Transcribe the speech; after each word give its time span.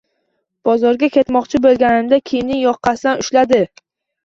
Bozorga 0.69 1.09
ketmoqchi 1.17 1.61
boʻlganimda, 1.67 2.21
kiyimning 2.31 2.61
yoqasidan 2.65 3.25
ushladi. 3.27 3.65